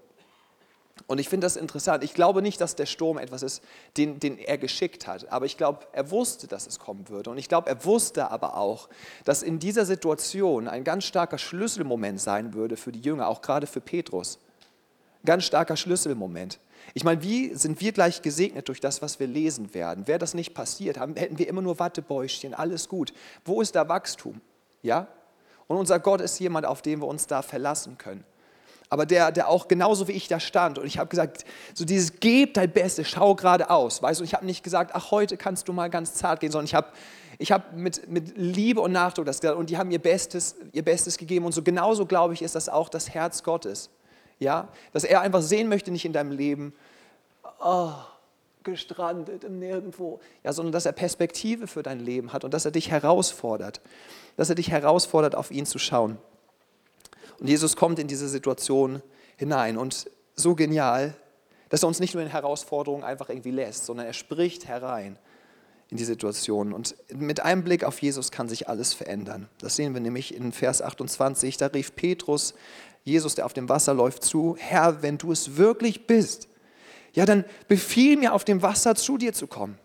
[1.08, 2.04] Und ich finde das interessant.
[2.04, 3.62] Ich glaube nicht, dass der Sturm etwas ist,
[3.98, 5.32] den, den er geschickt hat.
[5.32, 7.30] Aber ich glaube, er wusste, dass es kommen würde.
[7.30, 8.90] Und ich glaube, er wusste aber auch,
[9.24, 13.68] dass in dieser Situation ein ganz starker Schlüsselmoment sein würde für die Jünger, auch gerade
[13.68, 14.40] für Petrus.
[15.26, 16.60] Ganz starker Schlüsselmoment.
[16.94, 20.08] Ich meine, wie sind wir gleich gesegnet durch das, was wir lesen werden?
[20.08, 23.12] Wäre das nicht passiert, hätten wir immer nur Wattebäuschen, alles gut.
[23.44, 24.40] Wo ist da Wachstum?
[24.82, 25.08] Ja?
[25.68, 28.24] Und unser Gott ist jemand, auf den wir uns da verlassen können
[28.90, 30.78] aber der, der auch genauso wie ich da stand.
[30.78, 34.02] Und ich habe gesagt, so dieses Geb dein Bestes, schau geradeaus.
[34.02, 36.66] Weißt du, ich habe nicht gesagt, ach, heute kannst du mal ganz zart gehen, sondern
[36.66, 36.88] ich habe
[37.38, 40.84] ich hab mit, mit Liebe und Nachdruck das gesagt und die haben ihr Bestes, ihr
[40.84, 41.46] Bestes gegeben.
[41.46, 43.90] Und so genauso, glaube ich, ist das auch das Herz Gottes.
[44.40, 46.74] Ja, dass er einfach sehen möchte, nicht in deinem Leben,
[47.64, 47.92] oh,
[48.64, 52.72] gestrandet im Nirgendwo, ja, sondern dass er Perspektive für dein Leben hat und dass er
[52.72, 53.80] dich herausfordert,
[54.36, 56.18] dass er dich herausfordert, auf ihn zu schauen.
[57.40, 59.02] Und Jesus kommt in diese Situation
[59.38, 61.16] hinein und so genial,
[61.70, 65.18] dass er uns nicht nur in Herausforderungen einfach irgendwie lässt, sondern er spricht herein
[65.90, 66.74] in die Situation.
[66.74, 69.50] Und mit einem Blick auf Jesus kann sich alles verändern.
[69.60, 71.58] Das sehen wir nämlich in Vers 28.
[71.58, 72.54] Da rief Petrus,
[73.04, 76.48] Jesus, der auf dem Wasser läuft, zu, Herr, wenn du es wirklich bist,
[77.14, 79.78] ja, dann befiehl mir auf dem Wasser zu dir zu kommen.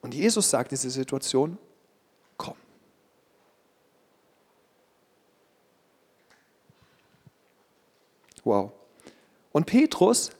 [0.00, 1.58] Und Jesus sagt in dieser Situation,
[8.44, 8.72] Wow.
[9.52, 10.30] Und Petrus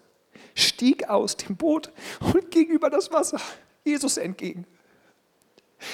[0.55, 1.91] stieg aus dem Boot
[2.33, 3.41] und ging über das Wasser
[3.85, 4.67] Jesus entgegen.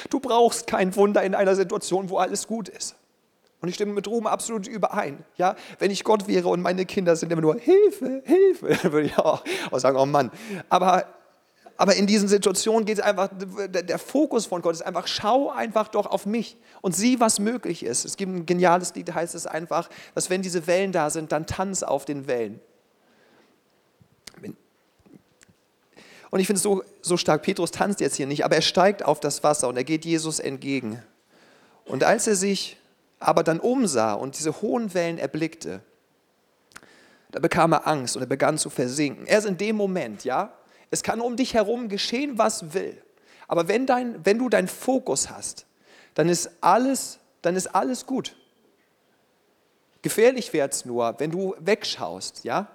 [0.09, 2.95] Du brauchst kein Wunder in einer Situation, wo alles gut ist.
[3.61, 5.25] Und ich stimme mit Ruhm absolut überein.
[5.37, 9.19] Ja, wenn ich Gott wäre und meine Kinder sind immer nur Hilfe, Hilfe, würde ich
[9.19, 9.43] auch
[9.73, 10.31] sagen, oh Mann.
[10.69, 11.07] Aber
[11.81, 15.89] aber in diesen Situationen geht es einfach, der Fokus von Gott ist einfach, schau einfach
[15.89, 18.05] doch auf mich und sieh, was möglich ist.
[18.05, 21.33] Es gibt ein geniales Lied, da heißt es einfach, dass wenn diese Wellen da sind,
[21.33, 22.61] dann tanz auf den Wellen.
[26.31, 29.03] Und ich finde es so, so stark, Petrus tanzt jetzt hier nicht, aber er steigt
[29.03, 31.03] auf das Wasser und er geht Jesus entgegen.
[31.87, 32.77] Und als er sich
[33.21, 35.81] aber dann umsah und diese hohen Wellen erblickte,
[37.31, 39.25] da bekam er Angst und er begann zu versinken.
[39.25, 40.53] Erst in dem Moment, ja,
[40.91, 43.01] es kann um dich herum geschehen, was will.
[43.49, 45.67] Aber wenn, dein, wenn du deinen Fokus hast,
[46.15, 48.37] dann ist alles, dann ist alles gut.
[50.03, 52.69] Gefährlich wird es nur, wenn du wegschaust, ja?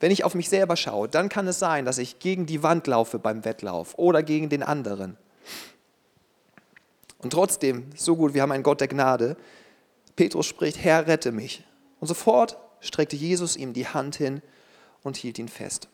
[0.00, 2.86] Wenn ich auf mich selber schaue, dann kann es sein, dass ich gegen die Wand
[2.86, 5.16] laufe beim Wettlauf oder gegen den anderen.
[7.18, 9.36] Und trotzdem, so gut, wir haben einen Gott der Gnade.
[10.14, 11.64] Petrus spricht, Herr, rette mich.
[12.00, 14.42] Und sofort streckte Jesus ihm die Hand hin
[15.02, 15.88] und hielt ihn fest.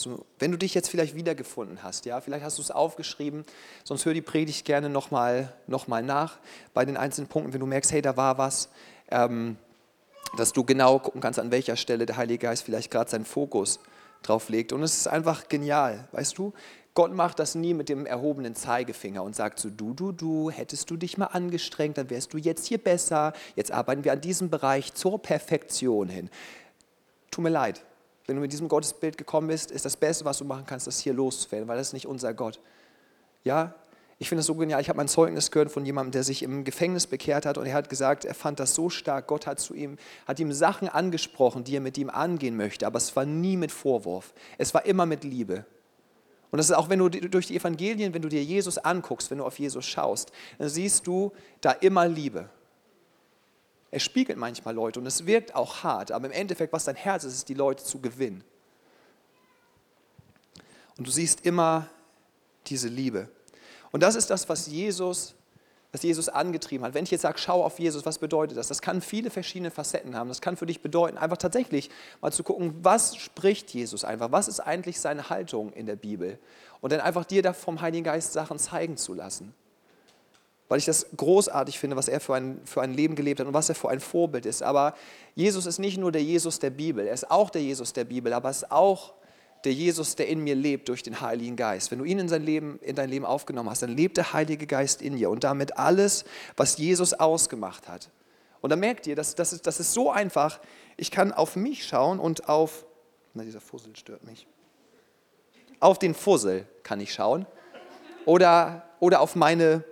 [0.00, 3.44] So, wenn du dich jetzt vielleicht wiedergefunden hast, ja, vielleicht hast du es aufgeschrieben,
[3.84, 6.38] sonst hör die Predigt gerne nochmal noch mal nach
[6.72, 8.70] bei den einzelnen Punkten, wenn du merkst, hey, da war was,
[9.10, 9.56] ähm,
[10.36, 13.80] dass du genau gucken kannst, an welcher Stelle der Heilige Geist vielleicht gerade seinen Fokus
[14.22, 14.72] drauf legt.
[14.72, 16.52] Und es ist einfach genial, weißt du?
[16.94, 20.90] Gott macht das nie mit dem erhobenen Zeigefinger und sagt so, du, du, du, hättest
[20.90, 23.32] du dich mal angestrengt, dann wärst du jetzt hier besser.
[23.54, 26.30] Jetzt arbeiten wir an diesem Bereich zur Perfektion hin.
[27.30, 27.84] Tut mir leid,
[28.30, 31.00] wenn du mit diesem Gottesbild gekommen bist, ist das Beste, was du machen kannst, das
[31.00, 32.60] hier loszuwerden, weil das ist nicht unser Gott.
[33.42, 33.74] Ja,
[34.20, 34.80] ich finde das so genial.
[34.80, 37.74] Ich habe ein Zeugnis gehört von jemandem, der sich im Gefängnis bekehrt hat und er
[37.74, 39.26] hat gesagt, er fand das so stark.
[39.26, 39.96] Gott hat zu ihm,
[40.28, 43.72] hat ihm Sachen angesprochen, die er mit ihm angehen möchte, aber es war nie mit
[43.72, 44.32] Vorwurf.
[44.58, 45.64] Es war immer mit Liebe.
[46.52, 49.38] Und das ist auch, wenn du durch die Evangelien, wenn du dir Jesus anguckst, wenn
[49.38, 52.48] du auf Jesus schaust, dann siehst du da immer Liebe.
[53.90, 57.24] Er spiegelt manchmal Leute und es wirkt auch hart, aber im Endeffekt, was dein Herz
[57.24, 58.44] ist, ist die Leute zu gewinnen.
[60.96, 61.88] Und du siehst immer
[62.66, 63.28] diese Liebe.
[63.90, 65.34] Und das ist das, was Jesus,
[65.90, 66.94] was Jesus angetrieben hat.
[66.94, 68.68] Wenn ich jetzt sage, schau auf Jesus, was bedeutet das?
[68.68, 70.28] Das kann viele verschiedene Facetten haben.
[70.28, 74.30] Das kann für dich bedeuten, einfach tatsächlich mal zu gucken, was spricht Jesus einfach?
[74.30, 76.38] Was ist eigentlich seine Haltung in der Bibel?
[76.80, 79.52] Und dann einfach dir da vom Heiligen Geist Sachen zeigen zu lassen
[80.70, 83.54] weil ich das großartig finde, was er für ein, für ein Leben gelebt hat und
[83.54, 84.62] was er für ein Vorbild ist.
[84.62, 84.94] Aber
[85.34, 88.32] Jesus ist nicht nur der Jesus der Bibel, er ist auch der Jesus der Bibel,
[88.32, 89.14] aber er ist auch
[89.64, 91.90] der Jesus, der in mir lebt durch den Heiligen Geist.
[91.90, 94.68] Wenn du ihn in, sein Leben, in dein Leben aufgenommen hast, dann lebt der Heilige
[94.68, 96.24] Geist in dir und damit alles,
[96.56, 98.08] was Jesus ausgemacht hat.
[98.60, 100.60] Und dann merkt ihr, das, das, ist, das ist so einfach.
[100.96, 102.86] Ich kann auf mich schauen und auf,
[103.34, 104.46] na dieser Fussel stört mich,
[105.80, 107.44] auf den Fussel kann ich schauen
[108.24, 109.84] oder, oder auf meine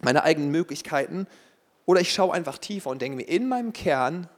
[0.00, 1.26] meine eigenen Möglichkeiten.
[1.86, 4.28] Oder ich schaue einfach tiefer und denke mir, in meinem Kern,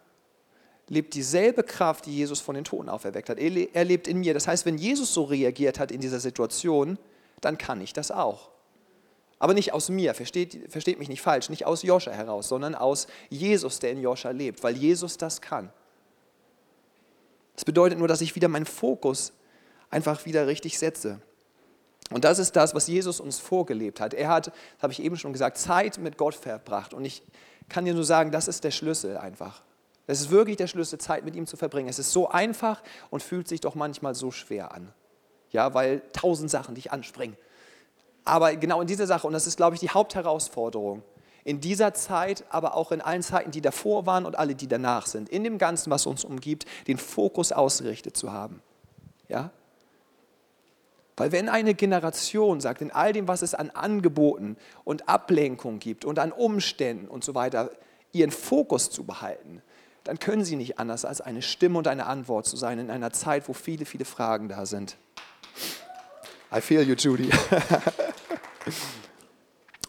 [0.89, 3.39] lebt dieselbe Kraft, die Jesus von den Toten auferweckt hat.
[3.39, 4.35] Er lebt in mir.
[4.35, 6.99] Das heißt, wenn Jesus so reagiert hat in dieser Situation,
[7.41, 8.51] dann kann ich das auch.
[9.39, 13.07] Aber nicht aus mir, versteht, versteht mich nicht falsch, nicht aus Joscha heraus, sondern aus
[13.31, 15.73] Jesus, der in Joscha lebt, weil Jesus das kann.
[17.55, 19.33] Das bedeutet nur, dass ich wieder meinen Fokus
[19.89, 21.21] einfach wieder richtig setze.
[22.13, 24.15] Und das ist das, was Jesus uns vorgelebt hat.
[24.15, 26.93] Er hat, das habe ich eben schon gesagt, Zeit mit Gott verbracht.
[26.93, 27.23] Und ich
[27.69, 29.63] kann dir nur sagen, das ist der Schlüssel einfach.
[30.07, 31.89] Es ist wirklich der Schlüssel, Zeit mit ihm zu verbringen.
[31.89, 34.93] Es ist so einfach und fühlt sich doch manchmal so schwer an.
[35.51, 37.37] Ja, weil tausend Sachen dich anspringen.
[38.25, 41.03] Aber genau in dieser Sache, und das ist, glaube ich, die Hauptherausforderung,
[41.45, 45.07] in dieser Zeit, aber auch in allen Zeiten, die davor waren und alle, die danach
[45.07, 48.63] sind, in dem Ganzen, was uns umgibt, den Fokus ausgerichtet zu haben.
[49.29, 49.51] Ja?
[51.21, 56.07] Weil wenn eine Generation sagt, in all dem, was es an Angeboten und Ablenkung gibt
[56.07, 57.71] und an Umständen und so weiter,
[58.13, 59.61] ihren Fokus zu behalten,
[60.05, 63.13] dann können sie nicht anders als eine Stimme und eine Antwort zu sein in einer
[63.13, 64.97] Zeit, wo viele, viele Fragen da sind.
[66.57, 67.29] I feel you, Judy.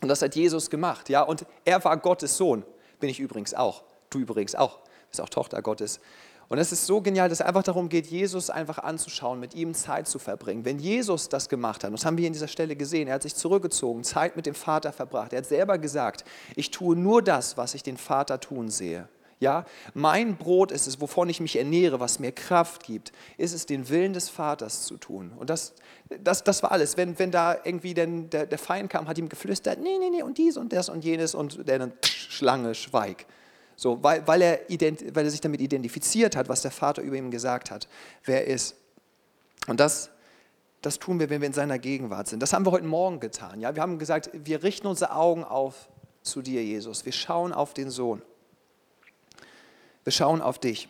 [0.01, 1.21] und das hat Jesus gemacht, ja.
[1.21, 2.65] Und er war Gottes Sohn,
[2.99, 3.85] bin ich übrigens auch.
[4.09, 6.01] Du übrigens auch, bist auch Tochter Gottes.
[6.51, 9.73] Und es ist so genial, dass es einfach darum geht, Jesus einfach anzuschauen, mit ihm
[9.73, 10.65] Zeit zu verbringen.
[10.65, 13.35] Wenn Jesus das gemacht hat, das haben wir in dieser Stelle gesehen, er hat sich
[13.35, 15.31] zurückgezogen, Zeit mit dem Vater verbracht.
[15.31, 16.25] Er hat selber gesagt,
[16.57, 19.07] ich tue nur das, was ich den Vater tun sehe.
[19.39, 23.65] Ja, mein Brot ist es, wovon ich mich ernähre, was mir Kraft gibt, ist es,
[23.65, 25.31] den Willen des Vaters zu tun.
[25.39, 25.73] Und das,
[26.21, 26.97] das, das war alles.
[26.97, 30.21] Wenn, wenn da irgendwie denn der, der Feind kam, hat ihm geflüstert, nee, nee, nee,
[30.21, 33.25] und dies und das und jenes und der dann, Schlange, schweig.
[33.81, 37.31] So, weil, weil, er weil er sich damit identifiziert hat, was der Vater über ihm
[37.31, 37.87] gesagt hat,
[38.25, 38.75] wer er ist.
[39.65, 40.11] Und das,
[40.83, 42.43] das tun wir, wenn wir in seiner Gegenwart sind.
[42.43, 43.59] Das haben wir heute Morgen getan.
[43.59, 43.73] Ja?
[43.73, 45.89] Wir haben gesagt, wir richten unsere Augen auf
[46.21, 47.05] zu dir, Jesus.
[47.05, 48.21] Wir schauen auf den Sohn.
[50.03, 50.87] Wir schauen auf dich.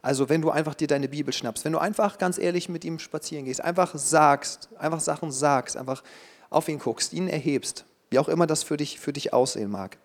[0.00, 2.98] Also wenn du einfach dir deine Bibel schnappst, wenn du einfach ganz ehrlich mit ihm
[3.00, 6.02] spazieren gehst, einfach sagst, einfach Sachen sagst, einfach
[6.48, 9.98] auf ihn guckst, ihn erhebst, wie auch immer das für dich, für dich aussehen mag.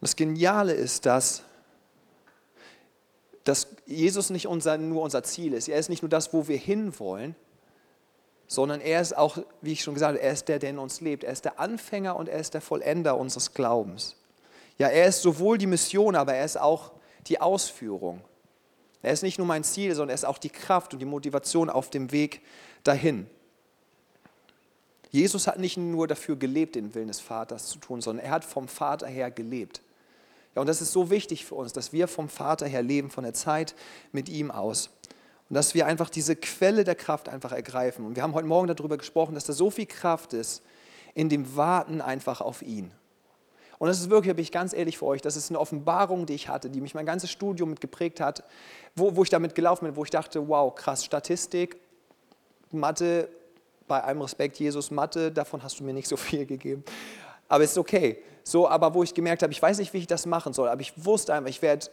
[0.00, 1.42] Das Geniale ist, dass,
[3.44, 5.68] dass Jesus nicht unser, nur unser Ziel ist.
[5.68, 7.36] Er ist nicht nur das, wo wir hinwollen,
[8.46, 11.00] sondern er ist auch, wie ich schon gesagt habe, er ist der, der in uns
[11.00, 11.22] lebt.
[11.22, 14.16] Er ist der Anfänger und er ist der Vollender unseres Glaubens.
[14.78, 16.92] Ja, er ist sowohl die Mission, aber er ist auch
[17.26, 18.22] die Ausführung.
[19.02, 21.70] Er ist nicht nur mein Ziel, sondern er ist auch die Kraft und die Motivation
[21.70, 22.42] auf dem Weg
[22.82, 23.28] dahin.
[25.10, 28.44] Jesus hat nicht nur dafür gelebt, den Willen des Vaters zu tun, sondern er hat
[28.44, 29.82] vom Vater her gelebt.
[30.54, 33.24] Ja, und das ist so wichtig für uns, dass wir vom Vater her leben, von
[33.24, 33.74] der Zeit
[34.12, 34.90] mit ihm aus.
[35.48, 38.04] Und dass wir einfach diese Quelle der Kraft einfach ergreifen.
[38.04, 40.62] Und wir haben heute Morgen darüber gesprochen, dass da so viel Kraft ist
[41.14, 42.92] in dem Warten einfach auf ihn.
[43.78, 46.34] Und das ist wirklich, bin ich ganz ehrlich für euch, das ist eine Offenbarung, die
[46.34, 48.44] ich hatte, die mich mein ganzes Studium mit geprägt hat,
[48.94, 51.78] wo, wo ich damit gelaufen bin, wo ich dachte, wow, krass, Statistik,
[52.70, 53.28] Mathe,
[53.88, 56.84] bei allem Respekt, Jesus, Mathe, davon hast du mir nicht so viel gegeben.
[57.48, 58.22] Aber es ist okay.
[58.44, 60.80] So, aber wo ich gemerkt habe, ich weiß nicht, wie ich das machen soll, aber
[60.80, 61.86] ich wusste einfach, ich werde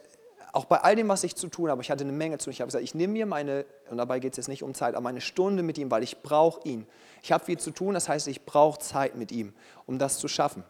[0.53, 2.53] auch bei all dem, was ich zu tun habe, ich hatte eine Menge zu tun.
[2.53, 4.95] Ich habe gesagt, ich nehme mir meine, und dabei geht es jetzt nicht um Zeit,
[4.95, 6.87] aber meine Stunde mit ihm, weil ich brauche ihn.
[7.21, 9.53] Ich habe viel zu tun, das heißt, ich brauche Zeit mit ihm,
[9.85, 10.63] um das zu schaffen.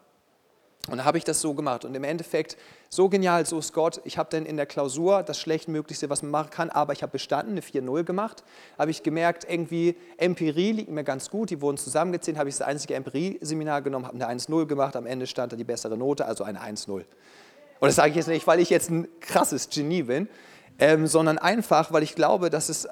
[0.89, 1.83] Und da habe ich das so gemacht.
[1.85, 2.57] Und im Endeffekt,
[2.89, 3.99] so genial, so ist Gott.
[4.05, 7.11] Ich habe dann in der Klausur das Schlechtmöglichste, was man machen kann, aber ich habe
[7.11, 8.43] bestanden, eine 4-0 gemacht.
[8.77, 11.49] Habe ich gemerkt, irgendwie Empirie liegt mir ganz gut.
[11.49, 14.95] Die wurden zusammengezählt, habe ich das einzige Empirie-Seminar genommen, habe eine 1-0 gemacht.
[14.95, 16.91] Am Ende stand da die bessere Note, also eine 1-0.
[16.91, 17.05] Und
[17.81, 20.29] das sage ich jetzt nicht, weil ich jetzt ein krasses Genie bin,
[20.79, 22.87] ähm, sondern einfach, weil ich glaube, dass es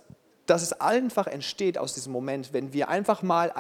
[0.45, 3.51] dass es einfach entsteht aus diesem Moment, wenn wir einfach mal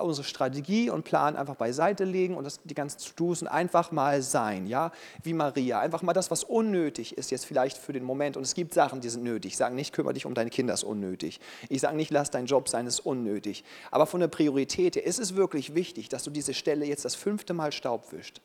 [0.00, 4.22] unsere Strategie und Plan einfach beiseite legen und das, die ganzen To-Dos und einfach mal
[4.22, 8.36] sein, ja, wie Maria, einfach mal das, was unnötig ist jetzt vielleicht für den Moment
[8.36, 9.52] und es gibt Sachen, die sind nötig.
[9.52, 11.40] Ich sage nicht, kümmere dich um deine Kinder, ist unnötig.
[11.68, 13.64] Ich sage nicht, lass deinen Job sein, ist unnötig.
[13.90, 17.14] Aber von der Priorität her ist es wirklich wichtig, dass du diese Stelle jetzt das
[17.14, 18.40] fünfte Mal Staub wischt.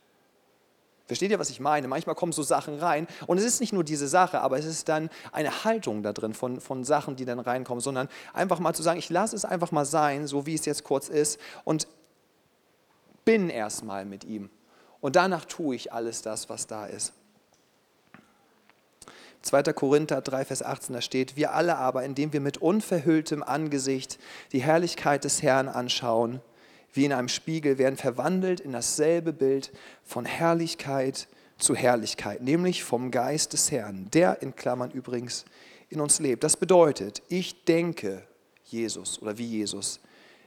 [1.06, 1.88] Versteht ihr, was ich meine?
[1.88, 4.88] Manchmal kommen so Sachen rein und es ist nicht nur diese Sache, aber es ist
[4.88, 8.84] dann eine Haltung da drin von, von Sachen, die dann reinkommen, sondern einfach mal zu
[8.84, 11.88] sagen, ich lasse es einfach mal sein, so wie es jetzt kurz ist und
[13.26, 14.50] bin erstmal mit ihm.
[15.02, 17.14] Und danach tue ich alles das, was da ist.
[19.42, 19.64] 2.
[19.74, 24.18] Korinther 3, Vers 18, da steht, wir alle aber, indem wir mit unverhülltem Angesicht
[24.54, 26.40] die Herrlichkeit des Herrn anschauen,
[26.94, 29.72] wie in einem Spiegel, werden verwandelt in dasselbe Bild
[30.04, 31.28] von Herrlichkeit
[31.58, 35.46] zu Herrlichkeit, nämlich vom Geist des Herrn, der in Klammern übrigens
[35.90, 36.44] in uns lebt.
[36.44, 38.24] Das bedeutet, ich denke
[38.66, 40.00] Jesus oder wie Jesus.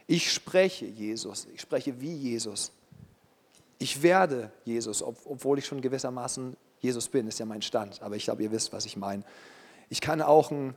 [0.05, 1.47] Ich spreche Jesus.
[1.53, 2.71] Ich spreche wie Jesus.
[3.79, 8.25] Ich werde Jesus, obwohl ich schon gewissermaßen Jesus bin, ist ja mein Stand, aber ich
[8.25, 9.23] glaube, ihr wisst, was ich meine.
[9.89, 10.75] Ich kann auch ein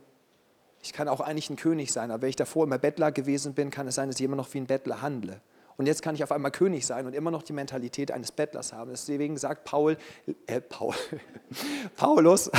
[0.83, 3.69] ich kann auch eigentlich ein König sein, aber wenn ich davor immer Bettler gewesen bin,
[3.69, 5.39] kann es sein, dass ich immer noch wie ein Bettler handle.
[5.77, 8.73] Und jetzt kann ich auf einmal König sein und immer noch die Mentalität eines Bettlers
[8.73, 8.91] haben.
[8.91, 9.97] Deswegen sagt Paul,
[10.47, 10.93] äh, Paul,
[11.95, 12.51] Paulus,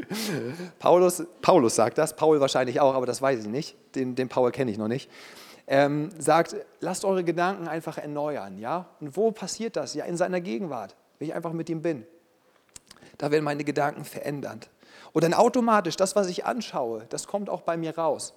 [0.78, 4.50] Paulus, Paulus sagt das, Paul wahrscheinlich auch, aber das weiß ich nicht, den, den Paul
[4.52, 5.10] kenne ich noch nicht.
[5.68, 8.58] Ähm, sagt, lasst eure Gedanken einfach erneuern.
[8.58, 8.86] Ja?
[9.00, 9.94] Und wo passiert das?
[9.94, 12.06] Ja, in seiner Gegenwart, wenn ich einfach mit ihm bin.
[13.18, 14.68] Da werden meine Gedanken verändert.
[15.12, 18.34] Und dann automatisch, das, was ich anschaue, das kommt auch bei mir raus.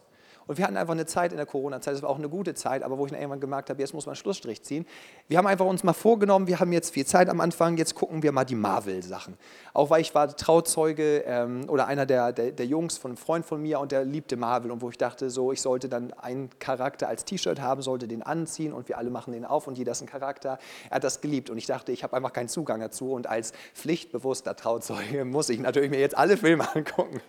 [0.50, 2.82] Und wir hatten einfach eine Zeit in der Corona-Zeit, das war auch eine gute Zeit,
[2.82, 4.88] aber wo ich dann irgendwann gemerkt habe, jetzt muss man einen Schlussstrich ziehen.
[5.28, 8.24] Wir haben einfach uns mal vorgenommen, wir haben jetzt viel Zeit am Anfang, jetzt gucken
[8.24, 9.38] wir mal die Marvel-Sachen.
[9.76, 13.46] Auch weil ich war Trauzeuge ähm, oder einer der, der, der, Jungs von einem Freund
[13.46, 16.50] von mir und der liebte Marvel und wo ich dachte, so, ich sollte dann einen
[16.58, 19.92] Charakter als T-Shirt haben, sollte den anziehen und wir alle machen den auf und jeder
[19.92, 20.58] ist ein Charakter.
[20.90, 23.54] Er hat das geliebt und ich dachte, ich habe einfach keinen Zugang dazu und als
[23.76, 27.22] pflichtbewusster Trauzeuge muss ich natürlich mir jetzt alle Filme angucken.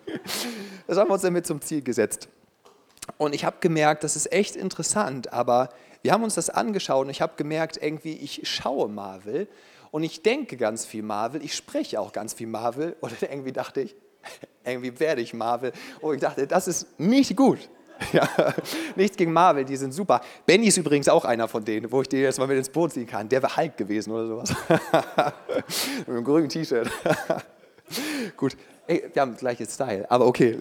[0.86, 2.30] Das haben wir uns damit zum Ziel gesetzt.
[3.18, 5.70] Und ich habe gemerkt, das ist echt interessant, aber
[6.02, 9.48] wir haben uns das angeschaut und ich habe gemerkt, irgendwie, ich schaue Marvel
[9.90, 13.82] und ich denke ganz viel Marvel, ich spreche auch ganz viel Marvel und irgendwie dachte
[13.82, 13.96] ich,
[14.64, 15.72] irgendwie werde ich Marvel.
[16.00, 17.58] Und ich dachte, das ist nicht gut.
[18.14, 18.26] Ja,
[18.96, 20.22] nichts gegen Marvel, die sind super.
[20.46, 22.94] Benny ist übrigens auch einer von denen, wo ich den jetzt mal mit ins Boot
[22.94, 23.28] ziehen kann.
[23.28, 24.54] Der wäre Hulk gewesen oder sowas.
[25.98, 26.90] mit einem grünen T-Shirt.
[28.38, 28.56] Gut,
[28.90, 30.58] Ey, wir haben gleiches Style, aber okay.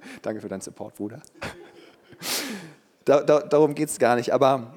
[0.22, 1.22] Danke für deinen Support, Bruder.
[3.06, 4.32] Da, da, darum geht es gar nicht.
[4.32, 4.74] Aber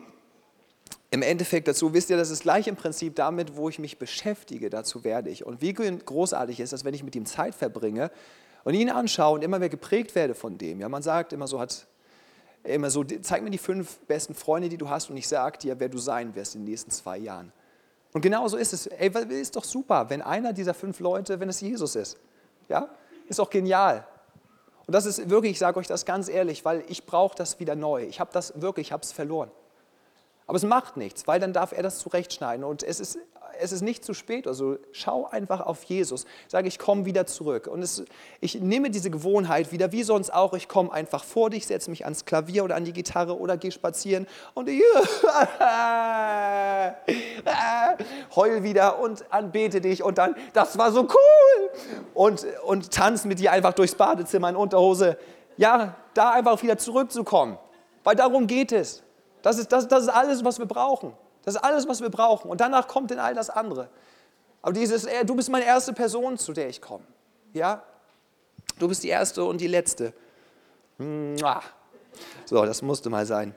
[1.12, 4.69] im Endeffekt dazu wisst ihr, das ist gleich im Prinzip damit, wo ich mich beschäftige,
[4.69, 5.45] dazu werde ich.
[5.45, 8.09] Und wie großartig ist das, wenn ich mit ihm Zeit verbringe
[8.63, 10.79] und ihn anschaue und immer mehr geprägt werde von dem.
[10.79, 11.86] Ja, man sagt immer so, hat
[12.63, 15.79] immer so, zeig mir die fünf besten Freunde, die du hast und ich sage dir,
[15.79, 17.51] wer du sein wirst in den nächsten zwei Jahren.
[18.13, 18.88] Und genau so ist es.
[18.88, 22.17] Ey, ist doch super, wenn einer dieser fünf Leute, wenn es Jesus ist.
[22.69, 22.89] Ja,
[23.27, 24.07] ist doch genial.
[24.85, 27.75] Und das ist wirklich, ich sage euch das ganz ehrlich, weil ich brauche das wieder
[27.75, 28.03] neu.
[28.03, 29.49] Ich habe das wirklich, ich habe es verloren.
[30.45, 32.65] Aber es macht nichts, weil dann darf er das zurechtschneiden.
[32.65, 33.17] Und es ist
[33.59, 34.47] es ist nicht zu spät.
[34.47, 36.25] Also schau einfach auf Jesus.
[36.47, 37.67] Sage, ich komme wieder zurück.
[37.67, 38.03] Und es,
[38.41, 40.53] ich nehme diese Gewohnheit wieder, wie sonst auch.
[40.53, 43.71] Ich komme einfach vor dich, setze mich ans Klavier oder an die Gitarre oder gehe
[43.71, 44.69] spazieren und
[48.35, 50.03] heul wieder und anbete dich.
[50.03, 51.69] Und dann, das war so cool.
[52.13, 55.17] Und, und tanz mit dir einfach durchs Badezimmer in Unterhose.
[55.57, 57.57] Ja, da einfach wieder zurückzukommen.
[58.03, 59.03] Weil darum geht es.
[59.41, 61.13] Das ist, das, das ist alles, was wir brauchen.
[61.43, 62.49] Das ist alles, was wir brauchen.
[62.49, 63.89] Und danach kommt dann all das andere.
[64.62, 67.03] Aber dieses, du bist meine erste Person, zu der ich komme.
[67.53, 67.84] Ja?
[68.79, 70.13] Du bist die erste und die letzte.
[72.45, 73.53] So, das musste mal sein.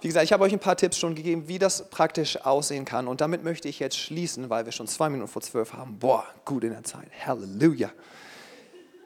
[0.00, 3.06] Wie gesagt, ich habe euch ein paar Tipps schon gegeben, wie das praktisch aussehen kann.
[3.06, 5.98] Und damit möchte ich jetzt schließen, weil wir schon zwei Minuten vor zwölf haben.
[5.98, 7.08] Boah, gut in der Zeit.
[7.26, 7.90] Halleluja.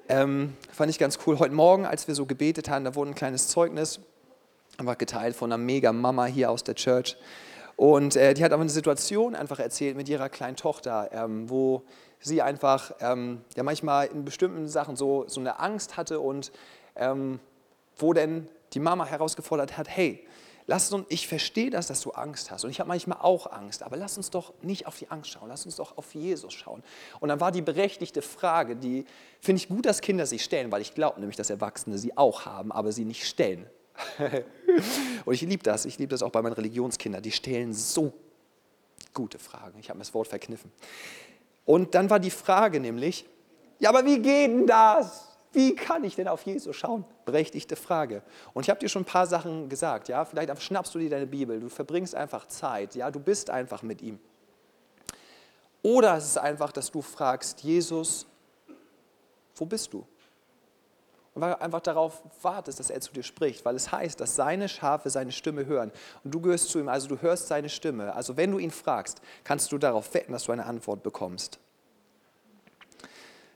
[0.09, 1.41] Ähm, fand ich ganz cool.
[1.41, 3.99] Heute Morgen, als wir so gebetet haben, da wurde ein kleines Zeugnis
[4.77, 7.17] einfach geteilt von einer mega Mama hier aus der Church.
[7.77, 11.83] Und äh, die hat aber eine Situation einfach erzählt mit ihrer kleinen Tochter, ähm, wo
[12.21, 16.53] sie einfach ähm, ja manchmal in bestimmten Sachen so, so eine Angst hatte und
[16.97, 17.41] ähm,
[17.97, 20.27] wo denn die Mama herausgefordert hat, hey,
[20.67, 23.83] lass uns, ich verstehe das, dass du Angst hast und ich habe manchmal auch Angst,
[23.83, 26.83] aber lass uns doch nicht auf die Angst schauen, lass uns doch auf Jesus schauen.
[27.21, 29.05] Und dann war die berechtigte Frage, die
[29.41, 32.47] finde ich gut, dass Kinder sich stellen, weil ich glaube nämlich, dass Erwachsene sie auch
[32.47, 33.67] haben, aber sie nicht stellen.
[35.25, 38.13] und ich liebe das, ich liebe das auch bei meinen Religionskindern, die stellen so
[39.13, 39.79] gute Fragen.
[39.79, 40.73] Ich habe mir das Wort verkniffen.
[41.65, 43.27] Und dann war die Frage nämlich,
[43.79, 45.29] ja, aber wie geht denn das?
[45.53, 47.05] Wie kann ich denn auf Jesus schauen?
[47.25, 48.23] Berechtigte Frage.
[48.53, 51.27] Und ich habe dir schon ein paar Sachen gesagt, ja, vielleicht schnappst du dir deine
[51.27, 54.19] Bibel, du verbringst einfach Zeit, ja, du bist einfach mit ihm.
[55.83, 58.27] Oder es ist einfach, dass du fragst, Jesus,
[59.55, 60.05] wo bist du?
[61.35, 64.69] Und weil einfach darauf wartest, dass er zu dir spricht, weil es heißt, dass seine
[64.69, 65.91] Schafe seine Stimme hören
[66.23, 68.15] und du gehörst zu ihm, also du hörst seine Stimme.
[68.15, 71.59] Also wenn du ihn fragst, kannst du darauf wetten, dass du eine Antwort bekommst.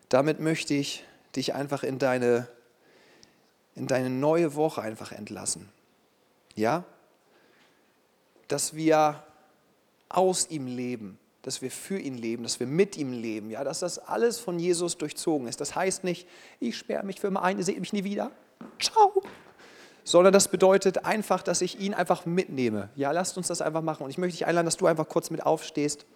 [0.09, 1.05] Damit möchte ich
[1.36, 2.48] dich einfach in deine,
[3.76, 5.68] in deine neue Woche einfach entlassen.
[6.57, 6.82] Ja?
[8.48, 9.22] Dass wir
[10.09, 13.80] aus ihm leben dass wir für ihn leben, dass wir mit ihm leben, ja, dass
[13.80, 15.61] das alles von Jesus durchzogen ist.
[15.61, 16.28] Das heißt nicht,
[16.61, 18.30] ich sperre mich für immer ein, ihr seht mich nie wieder,
[18.80, 19.22] ciao,
[20.05, 22.89] sondern das bedeutet einfach, dass ich ihn einfach mitnehme.
[22.97, 25.30] Ja, lasst uns das einfach machen und ich möchte dich einladen, dass du einfach kurz
[25.30, 26.07] mit aufstehst.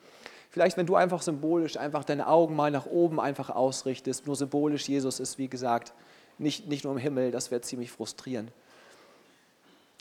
[0.51, 4.89] Vielleicht, wenn du einfach symbolisch einfach deine Augen mal nach oben einfach ausrichtest, nur symbolisch,
[4.89, 5.95] Jesus ist, wie gesagt,
[6.39, 8.51] nicht, nicht nur im Himmel, das wäre ziemlich frustrierend,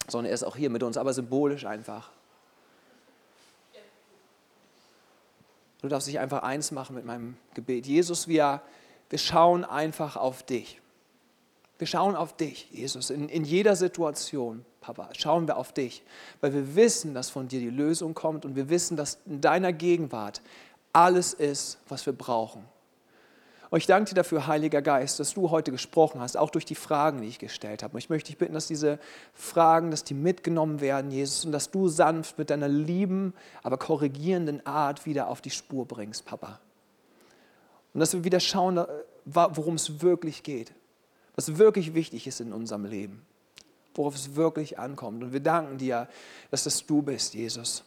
[0.08, 2.12] sondern er ist auch hier mit uns, aber symbolisch einfach.
[5.82, 7.88] Du darfst dich einfach eins machen mit meinem Gebet.
[7.88, 8.62] Jesus, wir,
[9.10, 10.80] wir schauen einfach auf dich.
[11.80, 16.04] Wir schauen auf dich, Jesus, in, in jeder Situation, Papa, schauen wir auf dich,
[16.40, 19.74] weil wir wissen, dass von dir die Lösung kommt und wir wissen, dass in deiner
[19.74, 20.44] Gegenwart
[20.94, 22.64] alles ist, was wir brauchen.
[23.72, 26.76] Und ich danke dir dafür, Heiliger Geist, dass du heute gesprochen hast, auch durch die
[26.76, 27.94] Fragen, die ich gestellt habe.
[27.94, 29.00] Und ich möchte dich bitten, dass diese
[29.34, 34.66] Fragen, dass die mitgenommen werden, Jesus, und dass du sanft mit deiner lieben, aber korrigierenden
[34.66, 36.60] Art wieder auf die Spur bringst, Papa.
[37.94, 38.88] Und dass wir wieder schauen, äh,
[39.24, 40.74] worum es wirklich geht,
[41.36, 43.26] was wirklich wichtig ist in unserem Leben,
[43.96, 45.24] worauf es wirklich ankommt.
[45.24, 46.10] Und wir danken dir,
[46.50, 47.86] dass das du bist, Jesus.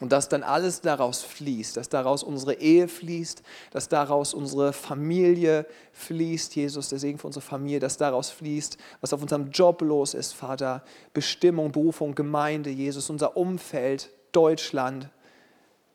[0.00, 3.42] Und dass dann alles daraus fließt, dass daraus unsere Ehe fließt,
[3.72, 9.12] dass daraus unsere Familie fließt, Jesus, der Segen für unsere Familie, dass daraus fließt, was
[9.12, 15.08] auf unserem Job los ist, Vater, Bestimmung, Berufung, Gemeinde, Jesus, unser Umfeld, Deutschland,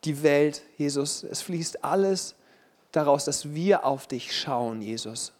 [0.03, 1.23] die Welt, Jesus.
[1.23, 2.35] Es fließt alles
[2.91, 5.31] daraus, dass wir auf dich schauen, Jesus.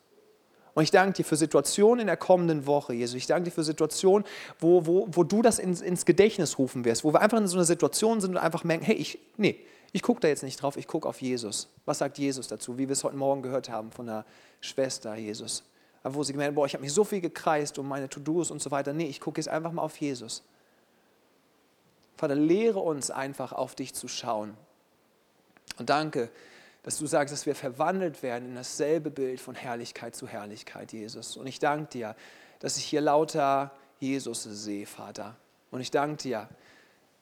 [0.73, 3.15] Und ich danke dir für Situationen in der kommenden Woche, Jesus.
[3.15, 4.25] Ich danke dir für Situationen,
[4.59, 7.57] wo, wo, wo du das ins, ins Gedächtnis rufen wirst, wo wir einfach in so
[7.57, 9.59] einer Situation sind und einfach merken, hey, ich, nee,
[9.91, 11.69] ich gucke da jetzt nicht drauf, ich gucke auf Jesus.
[11.85, 14.25] Was sagt Jesus dazu, wie wir es heute Morgen gehört haben von der
[14.61, 15.63] Schwester Jesus.
[16.01, 18.61] Wo sie gemerkt hat, boah, ich habe mich so viel gekreist um meine To-Dos und
[18.61, 18.91] so weiter.
[18.91, 20.43] Nee, ich gucke jetzt einfach mal auf Jesus.
[22.17, 24.57] Vater, lehre uns einfach auf dich zu schauen.
[25.77, 26.29] Und danke,
[26.83, 31.37] dass du sagst, dass wir verwandelt werden in dasselbe Bild von Herrlichkeit zu Herrlichkeit, Jesus.
[31.37, 32.15] Und ich danke dir,
[32.59, 35.37] dass ich hier lauter Jesus sehe, Vater.
[35.71, 36.49] Und ich danke dir,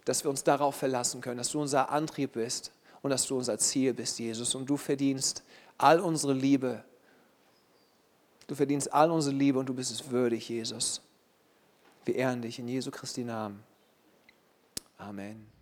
[0.04, 2.72] dass wir uns darauf verlassen können, dass du unser Antrieb bist
[3.04, 4.56] und dass du unser Ziel bist, Jesus.
[4.56, 5.44] Und du verdienst
[5.78, 6.84] all unsere Liebe.
[8.48, 11.02] Du verdienst all unsere Liebe und du bist es würdig, Jesus.
[12.04, 13.64] Wir ehren dich in Jesu Christi Namen.
[14.98, 15.61] Amen.